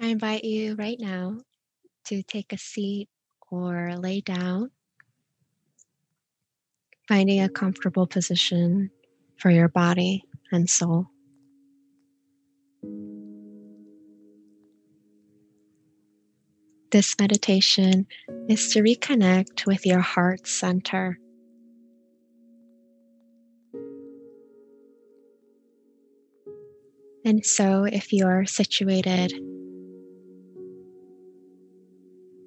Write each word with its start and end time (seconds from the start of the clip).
I 0.00 0.06
invite 0.08 0.42
you 0.44 0.74
right 0.74 0.98
now 0.98 1.38
to 2.06 2.22
take 2.24 2.52
a 2.52 2.58
seat 2.58 3.08
or 3.50 3.94
lay 3.96 4.20
down, 4.20 4.70
finding 7.06 7.40
a 7.40 7.48
comfortable 7.48 8.06
position 8.06 8.90
for 9.38 9.50
your 9.50 9.68
body 9.68 10.24
and 10.50 10.68
soul. 10.68 11.06
This 16.90 17.14
meditation 17.20 18.06
is 18.48 18.72
to 18.72 18.82
reconnect 18.82 19.66
with 19.66 19.86
your 19.86 20.00
heart 20.00 20.46
center. 20.46 21.18
And 27.24 27.44
so, 27.44 27.84
if 27.84 28.12
you're 28.12 28.44
situated, 28.44 29.32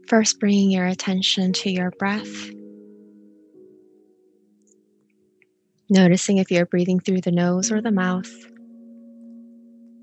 first 0.08 0.40
bringing 0.40 0.72
your 0.72 0.86
attention 0.86 1.54
to 1.54 1.70
your 1.70 1.92
breath, 1.92 2.50
noticing 5.90 6.38
if 6.38 6.50
you're 6.50 6.66
breathing 6.66 7.00
through 7.00 7.22
the 7.22 7.32
nose 7.32 7.72
or 7.72 7.82
the 7.82 7.92
mouth 7.92 8.32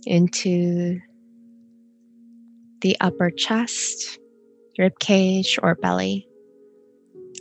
into 0.06 1.00
the 2.82 2.96
upper 3.00 3.30
chest, 3.30 4.18
rib 4.78 4.98
cage, 4.98 5.58
or 5.62 5.74
belly, 5.74 6.28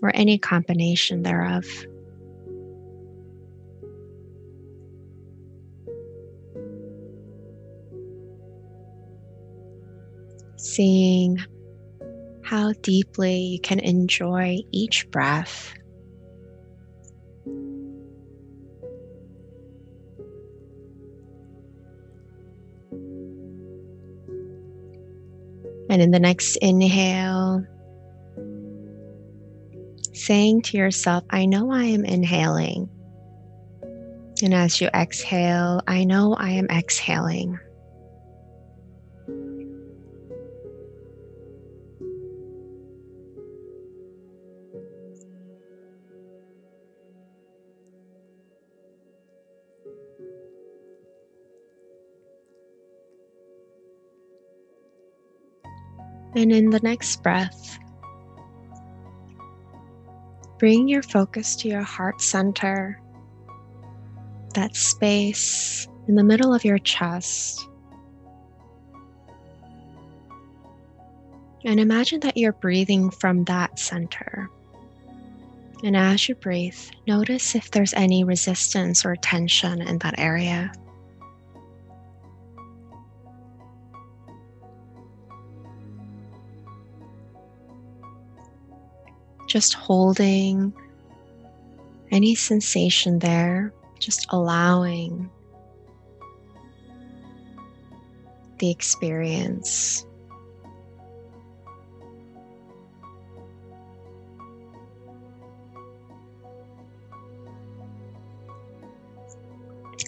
or 0.02 0.12
any 0.16 0.38
combination 0.38 1.24
thereof. 1.24 1.66
seeing 10.64 11.38
how 12.54 12.72
deeply 12.84 13.36
you 13.36 13.60
can 13.60 13.80
enjoy 13.80 14.60
each 14.72 15.10
breath. 15.10 15.74
And 25.90 26.00
in 26.00 26.12
the 26.12 26.20
next 26.20 26.58
inhale, 26.58 27.66
saying 30.14 30.62
to 30.62 30.78
yourself, 30.78 31.24
I 31.32 31.48
know 31.48 31.72
I 31.72 31.86
am 31.86 32.06
inhaling. 32.06 32.88
And 34.44 34.54
as 34.54 34.80
you 34.80 34.90
exhale, 34.94 35.82
I 35.88 36.04
know 36.04 36.36
I 36.36 36.52
am 36.52 36.68
exhaling. 36.68 37.58
And 56.36 56.52
in 56.52 56.72
the 56.72 56.80
next 56.80 57.22
breath, 57.22 57.78
bring 60.58 60.88
your 60.88 61.04
focus 61.04 61.56
to 61.58 61.68
your 61.68 61.84
heart 61.84 62.22
center, 62.22 63.00
that 64.56 64.76
space 64.76 65.88
in 66.08 66.16
the 66.16 66.24
middle 66.24 66.54
of 66.54 66.66
your 66.66 66.80
chest. 66.80 67.68
And 71.66 71.80
imagine 71.80 72.20
that 72.22 72.36
you're 72.36 72.54
breathing 72.54 73.10
from 73.10 73.46
that 73.46 73.80
center. 73.80 74.50
And 75.84 75.96
as 75.96 76.28
you 76.28 76.36
breathe, 76.36 76.80
notice 77.08 77.56
if 77.56 77.72
there's 77.72 77.94
any 77.94 78.24
resistance 78.24 79.06
or 79.06 79.16
tension 79.18 79.82
in 79.82 79.98
that 80.00 80.18
area. 80.18 80.72
Just 89.54 89.76
holding 89.76 90.74
any 92.10 92.34
sensation 92.34 93.20
there, 93.20 93.72
just 94.00 94.26
allowing 94.30 95.30
the 98.58 98.72
experience. 98.72 100.08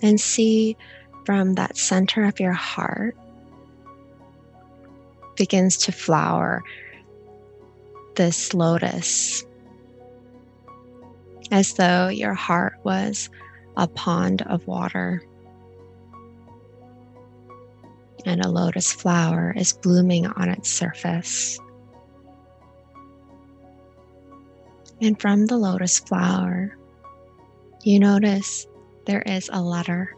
And 0.02 0.20
see 0.20 0.76
from 1.24 1.54
that 1.54 1.78
center 1.78 2.24
of 2.24 2.40
your 2.40 2.52
heart 2.52 3.16
begins 5.36 5.78
to 5.78 5.92
flower 5.92 6.64
this 8.16 8.54
lotus 8.54 9.46
as 11.52 11.74
though 11.74 12.08
your 12.08 12.34
heart 12.34 12.74
was 12.84 13.30
a 13.78 13.88
pond 13.88 14.42
of 14.44 14.66
water 14.68 15.22
and 18.26 18.44
a 18.44 18.50
lotus 18.50 18.92
flower 18.92 19.54
is 19.56 19.74
blooming 19.74 20.26
on 20.26 20.50
its 20.50 20.70
surface. 20.70 21.60
And 25.02 25.20
from 25.20 25.46
the 25.46 25.58
lotus 25.58 26.00
flower, 26.00 26.76
you 27.84 28.00
notice 28.00 28.66
there 29.06 29.22
is 29.22 29.50
a 29.54 29.62
letter. 29.62 30.16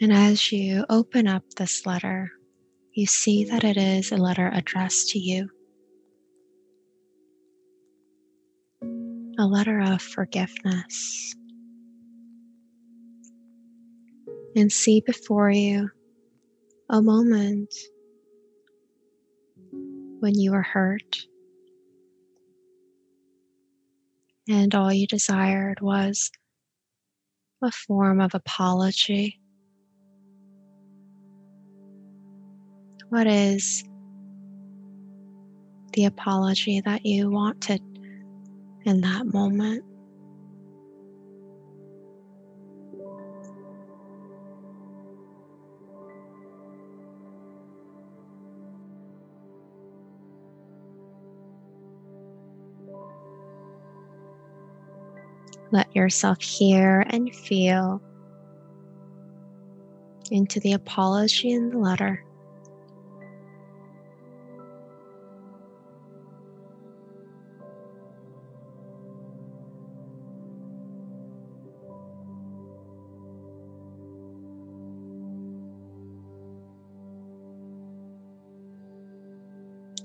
And 0.00 0.12
as 0.12 0.52
you 0.52 0.84
open 0.90 1.26
up 1.26 1.44
this 1.54 1.86
letter, 1.86 2.32
you 2.94 3.06
see 3.06 3.44
that 3.44 3.64
it 3.64 3.76
is 3.76 4.12
a 4.12 4.16
letter 4.16 4.50
addressed 4.52 5.10
to 5.10 5.18
you. 5.18 5.48
A 9.38 9.46
letter 9.46 9.80
of 9.80 10.02
forgiveness. 10.02 11.34
And 14.54 14.70
see 14.70 15.00
before 15.00 15.50
you 15.50 15.90
a 16.90 17.00
moment 17.00 17.72
when 20.20 20.38
you 20.38 20.52
were 20.52 20.62
hurt 20.62 21.26
and 24.48 24.74
all 24.74 24.92
you 24.92 25.06
desired 25.06 25.80
was 25.80 26.30
a 27.62 27.70
form 27.70 28.20
of 28.20 28.34
apology 28.34 29.40
What 33.12 33.26
is 33.26 33.84
the 35.92 36.06
apology 36.06 36.80
that 36.80 37.04
you 37.04 37.28
wanted 37.30 37.82
in 38.86 39.02
that 39.02 39.26
moment? 39.26 39.84
Let 55.70 55.94
yourself 55.94 56.40
hear 56.40 57.04
and 57.10 57.30
feel 57.36 58.00
into 60.30 60.60
the 60.60 60.72
apology 60.72 61.50
in 61.50 61.68
the 61.68 61.76
letter. 61.76 62.24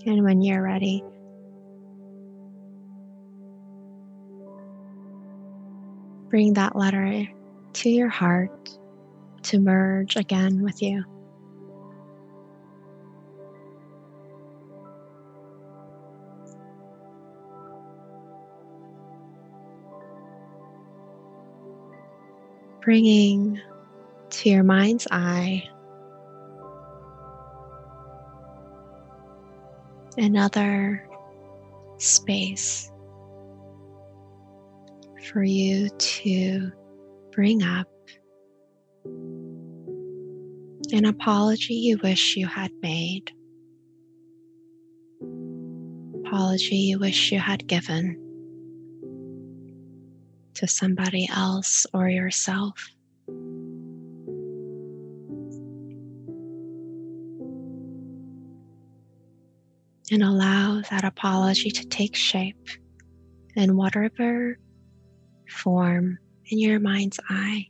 And 0.07 0.23
when 0.23 0.41
you're 0.41 0.61
ready, 0.63 1.03
bring 6.29 6.53
that 6.53 6.77
letter 6.77 7.27
to 7.73 7.89
your 7.89 8.07
heart 8.07 8.69
to 9.43 9.59
merge 9.59 10.15
again 10.15 10.63
with 10.63 10.81
you. 10.81 11.03
Bringing 22.81 23.59
to 24.29 24.49
your 24.49 24.63
mind's 24.63 25.05
eye 25.11 25.67
another 30.17 31.07
space 31.97 32.91
for 35.31 35.43
you 35.43 35.89
to 35.97 36.71
bring 37.31 37.61
up 37.63 37.87
an 40.91 41.05
apology 41.05 41.75
you 41.75 41.97
wish 42.01 42.35
you 42.35 42.47
had 42.47 42.71
made, 42.81 43.31
apology 46.25 46.77
you 46.77 46.99
wish 46.99 47.31
you 47.31 47.39
had 47.39 47.67
given 47.67 48.23
to 50.55 50.67
somebody 50.67 51.29
else 51.31 51.85
or 51.93 52.09
yourself. 52.09 52.73
And 60.09 60.23
allow 60.23 60.81
that 60.89 61.03
apology 61.03 61.69
to 61.69 61.85
take 61.85 62.15
shape 62.15 62.69
in 63.55 63.75
whatever 63.75 64.57
form 65.49 66.17
in 66.49 66.59
your 66.59 66.79
mind's 66.79 67.19
eye. 67.29 67.67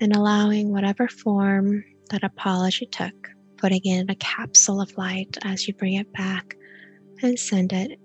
And 0.00 0.14
allowing 0.14 0.72
whatever 0.72 1.08
form 1.08 1.84
that 2.10 2.24
apology 2.24 2.86
took, 2.86 3.30
putting 3.56 3.80
in 3.84 4.10
a 4.10 4.14
capsule 4.16 4.80
of 4.80 4.96
light 4.96 5.36
as 5.44 5.66
you 5.66 5.74
bring 5.74 5.94
it 5.94 6.12
back 6.12 6.56
and 7.22 7.38
send 7.38 7.72
it 7.72 7.98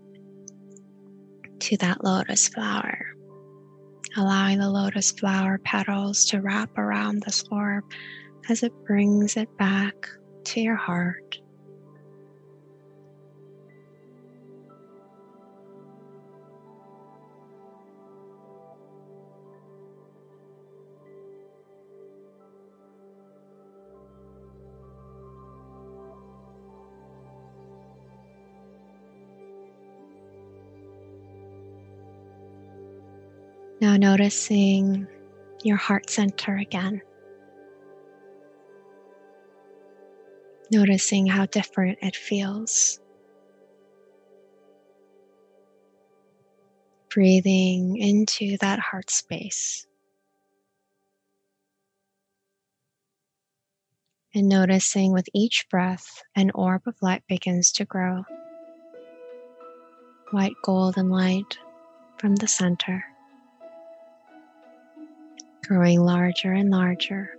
to 1.59 1.77
that 1.77 2.03
lotus 2.03 2.47
flower. 2.47 3.05
Allowing 4.17 4.59
the 4.59 4.69
lotus 4.69 5.11
flower 5.11 5.59
petals 5.59 6.25
to 6.25 6.41
wrap 6.41 6.77
around 6.77 7.21
this 7.23 7.43
orb 7.51 7.83
as 8.49 8.63
it 8.63 8.73
brings 8.85 9.37
it 9.37 9.55
back 9.57 10.09
to 10.45 10.61
your 10.61 10.75
heart. 10.75 11.39
Now, 33.81 33.95
noticing 33.95 35.07
your 35.63 35.77
heart 35.77 36.09
center 36.09 36.57
again. 36.57 37.01
Noticing 40.69 41.27
how 41.27 41.45
different 41.45 41.99
it 42.01 42.13
feels. 42.13 42.99
Breathing 47.09 47.95
into 47.97 48.57
that 48.57 48.79
heart 48.79 49.09
space. 49.09 49.87
And 54.35 54.49
noticing 54.49 55.13
with 55.13 55.29
each 55.33 55.67
breath, 55.71 56.21
an 56.35 56.51
orb 56.53 56.81
of 56.85 56.95
light 57.01 57.23
begins 57.29 57.71
to 57.73 57.85
grow. 57.85 58.25
White 60.31 60.55
golden 60.63 61.09
light 61.09 61.57
from 62.17 62.35
the 62.35 62.47
center 62.47 63.05
growing 65.65 66.01
larger 66.01 66.51
and 66.51 66.69
larger 66.69 67.37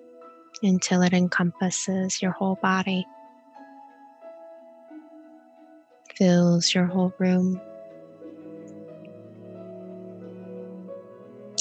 until 0.62 1.02
it 1.02 1.12
encompasses 1.12 2.20
your 2.20 2.32
whole 2.32 2.56
body, 2.62 3.06
fills 6.16 6.74
your 6.74 6.86
whole 6.86 7.12
room, 7.18 7.60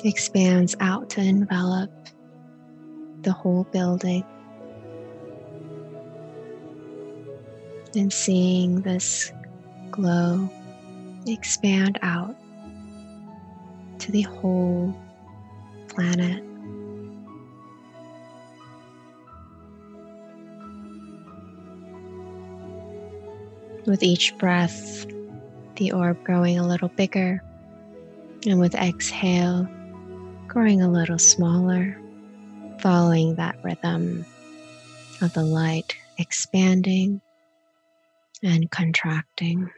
expands 0.03 0.75
out 0.79 1.09
to 1.09 1.21
envelop 1.21 1.91
the 3.21 3.31
whole 3.31 3.63
building. 3.71 4.23
And 7.95 8.13
seeing 8.13 8.81
this 8.81 9.31
glow 9.91 10.49
expand 11.25 11.99
out 12.01 12.35
to 13.99 14.11
the 14.11 14.21
whole 14.21 14.95
planet. 15.87 16.48
With 23.89 24.03
each 24.03 24.37
breath, 24.37 25.07
the 25.77 25.93
orb 25.93 26.23
growing 26.23 26.59
a 26.59 26.67
little 26.67 26.89
bigger, 26.89 27.41
and 28.45 28.59
with 28.59 28.75
exhale, 28.75 29.67
growing 30.47 30.83
a 30.83 30.91
little 30.91 31.17
smaller, 31.17 31.99
following 32.81 33.33
that 33.37 33.57
rhythm 33.63 34.27
of 35.23 35.33
the 35.33 35.41
light 35.41 35.97
expanding 36.19 37.19
and 38.43 38.69
contracting. 38.69 39.71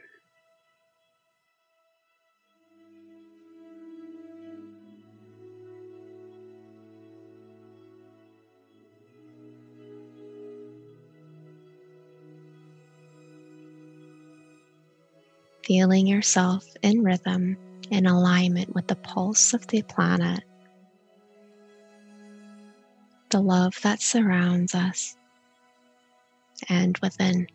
Feeling 15.64 16.06
yourself 16.06 16.66
in 16.82 17.02
rhythm 17.02 17.56
in 17.90 18.06
alignment 18.06 18.74
with 18.74 18.86
the 18.86 18.96
pulse 18.96 19.52
of 19.52 19.66
the 19.68 19.82
planet, 19.82 20.40
the 23.30 23.40
love 23.40 23.74
that 23.82 24.00
surrounds 24.00 24.74
us, 24.74 25.16
and 26.68 26.98
within. 27.02 27.46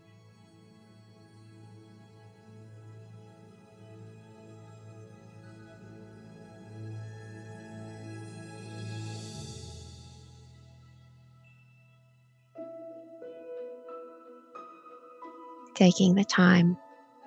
Taking 15.76 16.16
the 16.16 16.26
time 16.26 16.76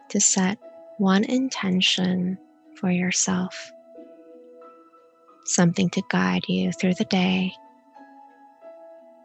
to 0.08 0.20
set 0.20 0.58
one 1.00 1.24
intention 1.24 2.36
for 2.74 2.90
yourself, 2.90 3.72
something 5.46 5.88
to 5.88 6.02
guide 6.10 6.44
you 6.46 6.70
through 6.72 6.92
the 6.92 7.06
day, 7.06 7.50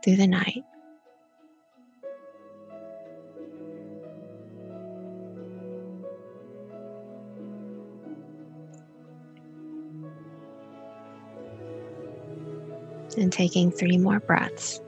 through 0.01 0.15
the 0.15 0.25
night. 0.25 0.63
And 13.17 13.34
taking 13.34 13.70
three 13.70 13.98
more 13.98 14.22
breaths. 14.22 14.79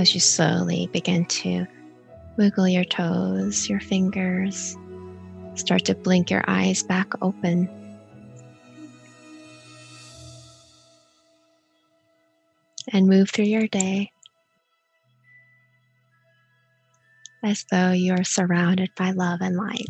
As 0.00 0.14
you 0.14 0.20
slowly 0.20 0.88
begin 0.92 1.26
to 1.26 1.66
wiggle 2.36 2.66
your 2.66 2.84
toes, 2.84 3.68
your 3.68 3.80
fingers, 3.80 4.76
Start 5.54 5.84
to 5.86 5.94
blink 5.94 6.30
your 6.30 6.44
eyes 6.46 6.82
back 6.82 7.12
open. 7.20 7.68
And 12.92 13.06
move 13.06 13.30
through 13.30 13.44
your 13.44 13.68
day 13.68 14.10
as 17.44 17.64
though 17.70 17.92
you 17.92 18.14
are 18.14 18.24
surrounded 18.24 18.90
by 18.96 19.10
love 19.10 19.40
and 19.42 19.56
light. 19.56 19.86